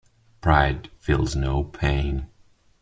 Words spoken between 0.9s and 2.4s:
feels no pain.